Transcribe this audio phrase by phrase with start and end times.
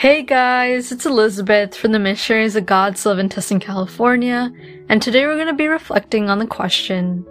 [0.00, 4.50] Hey guys, it's Elizabeth from the Missionaries of God's Love in Tustin, California,
[4.88, 7.26] and today we're going to be reflecting on the question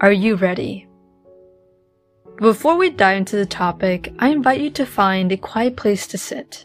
[0.00, 0.88] Are you ready?
[2.38, 6.16] Before we dive into the topic, I invite you to find a quiet place to
[6.16, 6.64] sit.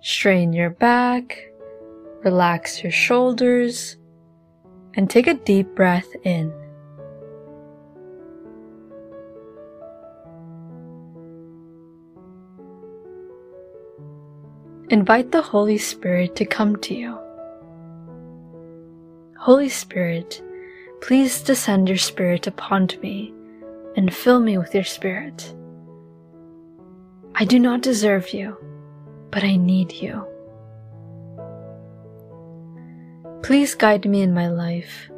[0.00, 1.38] Strain your back,
[2.22, 3.98] relax your shoulders,
[4.94, 6.50] and take a deep breath in.
[14.90, 17.18] Invite the Holy Spirit to come to you.
[19.38, 20.42] Holy Spirit,
[21.00, 23.32] please descend your Spirit upon me
[23.96, 25.54] and fill me with your Spirit.
[27.34, 28.58] I do not deserve you,
[29.30, 30.26] but I need you.
[33.42, 35.10] Please guide me in my life,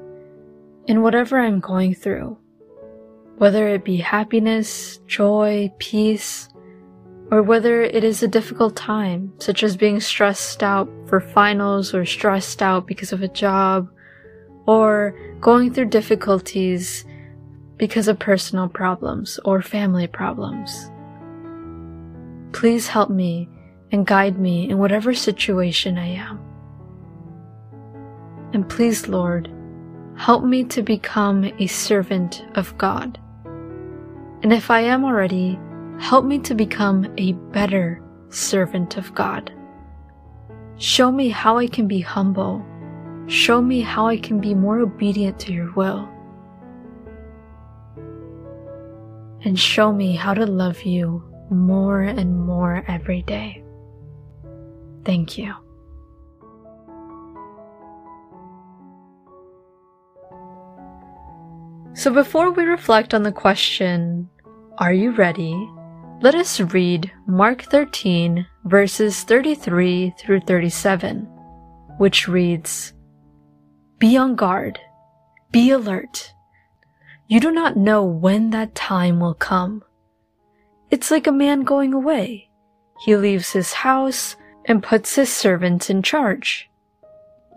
[0.87, 2.39] in whatever I'm going through,
[3.39, 6.49] whether it be happiness, joy, peace,
[7.31, 12.05] or whether it is a difficult time, such as being stressed out for finals or
[12.05, 13.89] stressed out because of a job,
[14.67, 17.05] or going through difficulties
[17.77, 20.91] because of personal problems or family problems.
[22.53, 23.49] Please help me
[23.93, 26.41] and guide me in whatever situation I am.
[28.53, 29.51] And please, Lord,
[30.17, 33.21] help me to become a servant of God.
[34.43, 35.59] And if I am already,
[35.99, 39.53] Help me to become a better servant of God.
[40.79, 42.65] Show me how I can be humble.
[43.29, 46.09] Show me how I can be more obedient to your will.
[49.43, 53.65] And show me how to love you more and more every day.
[55.05, 55.55] Thank you.
[61.95, 64.29] So before we reflect on the question,
[64.79, 65.55] are you ready?
[66.23, 71.21] Let us read Mark 13, verses 33 through 37,
[71.99, 72.95] which reads
[73.99, 74.81] Be on guard,
[75.53, 76.33] be alert.
[77.29, 79.85] You do not know when that time will come.
[80.91, 82.49] It's like a man going away.
[83.05, 86.71] He leaves his house and puts his servants in charge,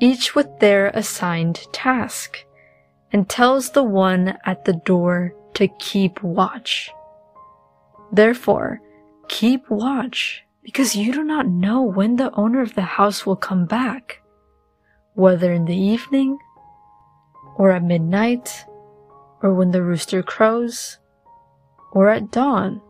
[0.02, 2.38] each with their assigned task,
[3.14, 6.92] and tells the one at the door to keep watch.
[8.12, 8.82] Therefore,
[9.28, 13.66] keep watch, because you do not know when the owner of the house will come
[13.66, 14.22] back,
[15.14, 16.38] whether in the evening,
[17.56, 18.66] or at midnight,
[19.42, 20.98] or when the rooster crows,
[21.92, 22.82] or at dawn.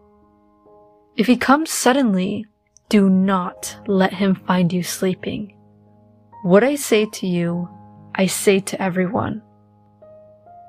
[1.16, 2.46] If he comes suddenly,
[2.88, 5.56] do not let him find you sleeping.
[6.44, 7.70] What I say to you,
[8.16, 9.42] I say to everyone.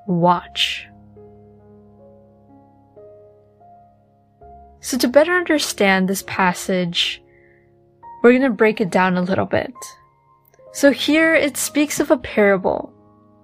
[0.06, 0.89] Watch.
[4.80, 7.22] So, to better understand this passage,
[8.22, 9.74] we're going to break it down a little bit.
[10.72, 12.92] So, here it speaks of a parable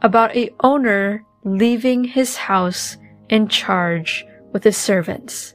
[0.03, 2.97] about a owner leaving his house
[3.29, 5.55] in charge with his servants.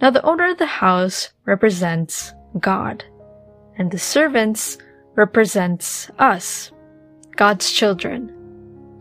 [0.00, 3.04] Now, the owner of the house represents God,
[3.76, 4.78] and the servants
[5.14, 6.70] represents us,
[7.36, 8.32] God's children,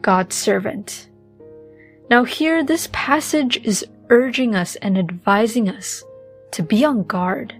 [0.01, 1.09] God's servant.
[2.09, 6.03] Now, here this passage is urging us and advising us
[6.51, 7.53] to be on guard,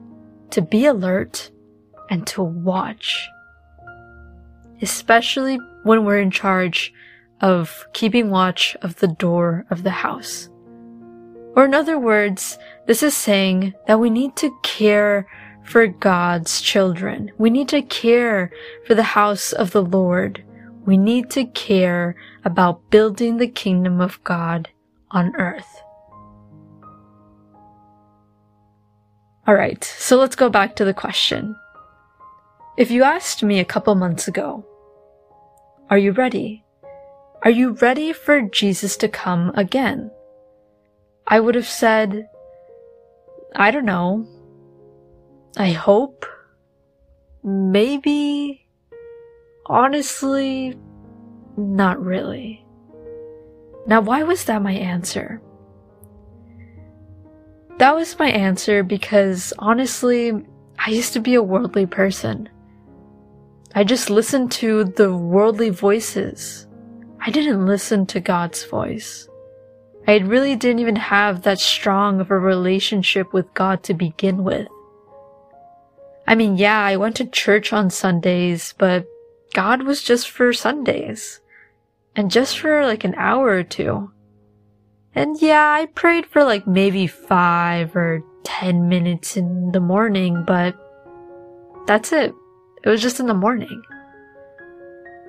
[0.52, 1.52] to be alert,
[2.10, 3.28] and to watch.
[4.82, 6.94] Especially when we're in charge
[7.42, 10.50] of keeping watch of the door of the house.
[11.56, 15.28] Or in other words, this is saying that we need to care
[15.64, 17.32] for God's children.
[17.38, 18.52] We need to care
[18.86, 20.44] for the house of the Lord.
[20.86, 22.16] We need to care
[22.46, 24.70] about building the kingdom of God
[25.12, 25.82] on earth.
[29.48, 31.56] Alright, so let's go back to the question.
[32.78, 34.66] If you asked me a couple months ago,
[35.90, 36.66] are you ready?
[37.44, 40.12] Are you ready for Jesus to come again?
[41.26, 42.28] I would have said,
[43.56, 44.28] I don't know.
[45.56, 46.26] I hope.
[47.42, 48.68] Maybe.
[49.68, 50.78] Honestly,
[51.56, 52.66] not really.
[53.86, 55.42] Now, why was that my answer?
[57.78, 60.34] That was my answer because honestly,
[60.80, 62.50] I used to be a worldly person.
[63.76, 66.68] I just listened to the worldly voices.
[67.20, 69.28] I didn't listen to God's voice.
[70.08, 74.68] I really didn't even have that strong of a relationship with God to begin with.
[76.26, 79.06] I mean, yeah, I went to church on Sundays, but
[79.54, 81.42] God was just for Sundays.
[82.16, 84.12] And just for like an hour or two.
[85.18, 90.78] And yeah, I prayed for like maybe five or ten minutes in the morning, but
[91.88, 92.36] that's it.
[92.84, 93.82] It was just in the morning.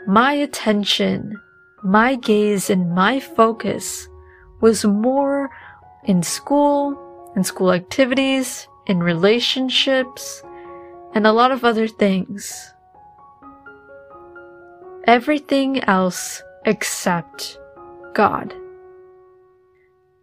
[0.07, 1.41] My attention,
[1.83, 4.07] my gaze, and my focus
[4.61, 5.49] was more
[6.05, 10.43] in school, in school activities, in relationships,
[11.15, 12.75] and a lot of other things.
[15.07, 17.59] Everything else except
[18.13, 18.55] God.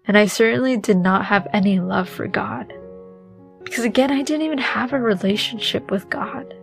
[0.08, 2.72] And I certainly did not have any love for God.
[3.64, 6.54] Because again, I didn't even have a relationship with God.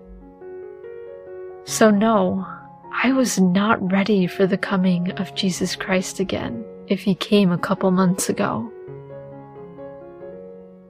[1.64, 2.46] So, no,
[2.92, 7.58] I was not ready for the coming of Jesus Christ again if he came a
[7.58, 8.70] couple months ago.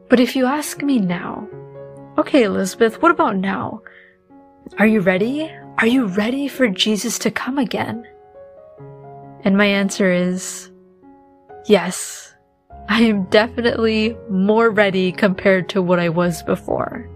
[0.09, 1.49] But if you ask me now,
[2.19, 3.83] okay, Elizabeth, what about now?
[4.79, 5.51] Are you ready?
[5.79, 8.07] Are you ready for Jesus to come again?
[9.45, 10.71] And my answer is
[11.67, 12.32] yes.
[12.89, 17.09] I am definitely more ready compared to what I was before.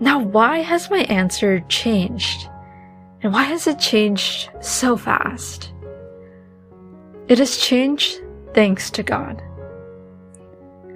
[0.00, 2.48] Now, why has my answer changed?
[3.22, 5.72] And why has it changed so fast?
[7.28, 8.20] It has changed
[8.52, 9.42] thanks to God.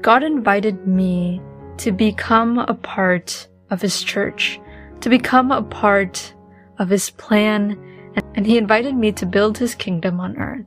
[0.00, 1.40] God invited me
[1.78, 4.60] to become a part of His church,
[5.00, 6.34] to become a part
[6.78, 7.78] of His plan,
[8.34, 10.66] and He invited me to build His kingdom on earth.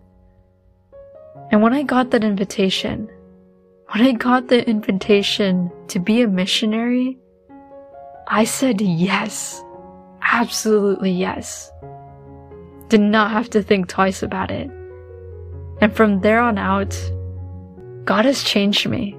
[1.51, 3.09] And when I got that invitation,
[3.91, 7.17] when I got the invitation to be a missionary,
[8.27, 9.63] I said yes.
[10.21, 11.71] Absolutely yes.
[12.89, 14.69] Did not have to think twice about it.
[15.81, 16.95] And from there on out,
[18.05, 19.17] God has changed me.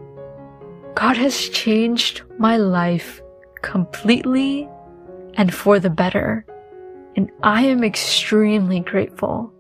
[0.95, 3.21] God has changed my life
[3.63, 4.69] completely
[5.35, 6.45] and for the better.
[7.17, 9.53] And I am extremely grateful.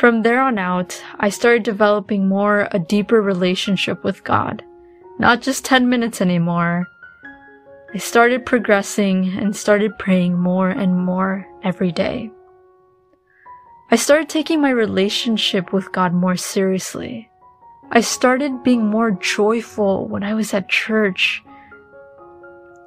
[0.00, 4.64] From there on out, I started developing more a deeper relationship with God.
[5.18, 6.86] Not just 10 minutes anymore.
[7.92, 12.30] I started progressing and started praying more and more every day.
[13.90, 17.28] I started taking my relationship with God more seriously.
[17.90, 21.42] I started being more joyful when I was at church.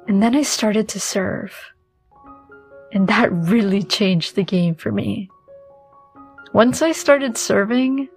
[0.08, 1.54] And then I started to serve.
[2.92, 5.30] And that really changed the game for me.
[6.52, 8.08] Once I started serving,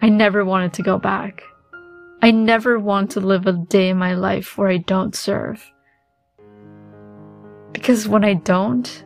[0.00, 1.42] I never wanted to go back.
[2.22, 5.62] I never want to live a day in my life where I don't serve.
[7.72, 9.04] Because when I don't,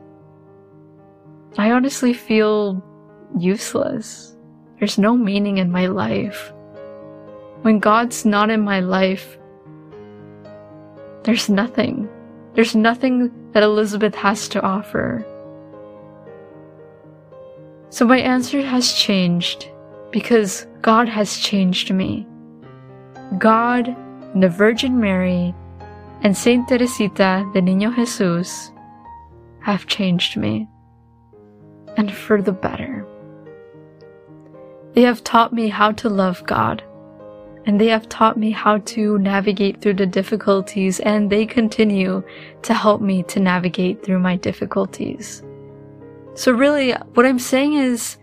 [1.58, 2.84] I honestly feel
[3.38, 4.36] useless.
[4.78, 6.52] There's no meaning in my life.
[7.62, 9.38] When God's not in my life,
[11.24, 12.08] there's nothing.
[12.54, 15.24] There's nothing that Elizabeth has to offer.
[17.90, 19.70] So my answer has changed
[20.10, 22.26] because God has changed me.
[23.38, 23.94] God,
[24.34, 25.54] the Virgin Mary,
[26.22, 28.70] and Saint Teresita de Niño Jesus
[29.60, 30.68] have changed me,
[31.96, 33.06] and for the better.
[34.94, 36.82] They have taught me how to love God,
[37.66, 42.22] and they have taught me how to navigate through the difficulties, and they continue
[42.62, 45.42] to help me to navigate through my difficulties.
[46.36, 48.18] So really, what I'm saying is,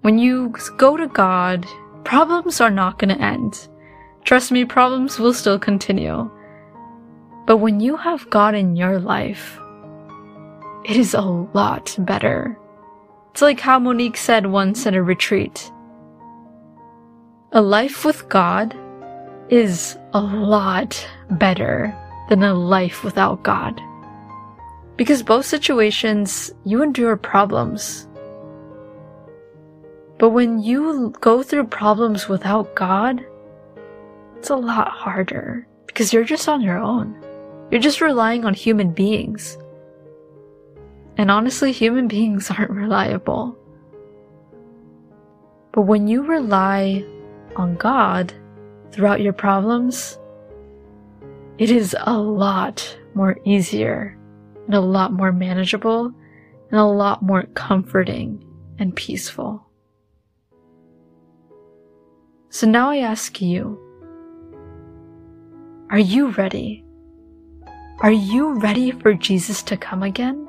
[0.00, 1.66] when you go to God,
[2.04, 3.68] problems are not going to end.
[4.24, 6.30] Trust me, problems will still continue.
[7.46, 9.60] But when you have God in your life,
[10.86, 12.58] it is a lot better.
[13.32, 15.70] It's like how Monique said once at a retreat.
[17.52, 18.74] A life with God
[19.50, 21.94] is a lot better
[22.30, 23.78] than a life without God.
[25.00, 28.06] Because both situations, you endure problems.
[30.18, 33.24] But when you go through problems without God,
[34.36, 37.16] it's a lot harder because you're just on your own.
[37.70, 39.56] You're just relying on human beings.
[41.16, 43.56] And honestly, human beings aren't reliable.
[45.72, 47.06] But when you rely
[47.56, 48.34] on God
[48.92, 50.18] throughout your problems,
[51.56, 54.19] it is a lot more easier
[54.70, 56.14] and a lot more manageable
[56.70, 58.40] and a lot more comforting
[58.78, 59.66] and peaceful.
[62.50, 63.76] So now I ask you,
[65.90, 66.84] are you ready?
[67.98, 70.48] Are you ready for Jesus to come again?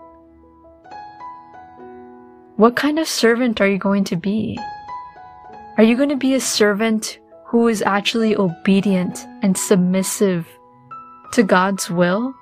[2.57, 4.55] What kind of servant are you going to be?
[5.77, 10.47] Are you going to be a servant who is actually obedient and submissive
[11.33, 12.35] to God's will?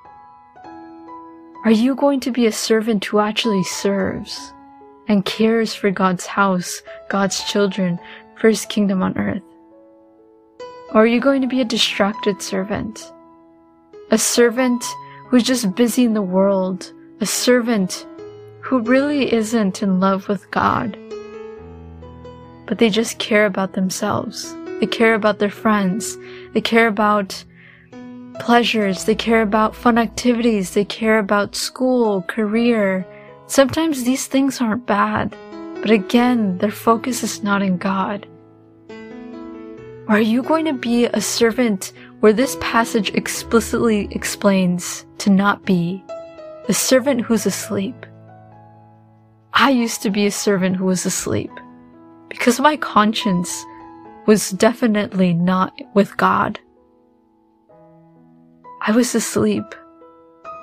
[1.66, 4.54] Are you going to be a servant who actually serves
[5.08, 8.00] and cares for God's house, God's children,
[8.36, 9.44] for his kingdom on earth?
[10.94, 13.12] Or are you going to be a distracted servant?
[14.12, 14.84] a servant
[15.28, 18.08] who's just busy in the world, a servant
[18.62, 20.98] who really isn't in love with God,
[22.66, 24.56] but they just care about themselves.
[24.80, 26.18] They care about their friends.
[26.54, 27.44] They care about
[28.40, 29.06] pleasures.
[29.06, 30.74] They care about fun activities.
[30.74, 33.06] They care about school, career.
[33.48, 35.36] Sometimes these things aren't bad,
[35.82, 38.28] but again, their focus is not in God.
[40.08, 46.04] Are you going to be a servant where this passage explicitly explains to not be
[46.68, 48.06] the servant who's asleep?
[49.54, 51.52] I used to be a servant who was asleep
[52.30, 53.64] because my conscience
[54.26, 56.60] was definitely not with God.
[58.82, 59.76] I was asleep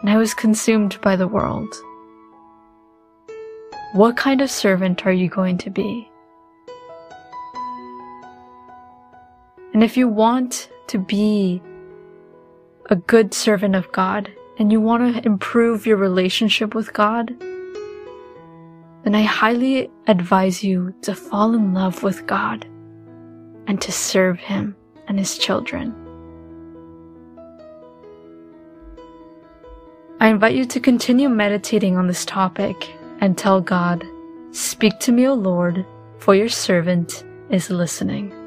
[0.01, 1.69] and I was consumed by the world.
[3.93, 6.11] What kind of servant are you going to be?
[9.75, 11.61] And if you want to be
[12.89, 17.39] a good servant of God and you want to improve your relationship with God,
[19.05, 22.65] then I highly advise you to fall in love with God
[23.67, 24.75] and to serve Him
[25.07, 26.06] and His children.
[30.19, 34.07] I invite you to continue meditating on this topic and tell God,
[34.51, 35.85] Speak to me, O Lord,
[36.19, 38.46] for your servant is listening.